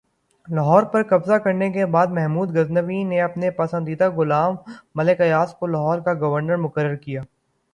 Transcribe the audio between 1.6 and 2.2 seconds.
کے بعد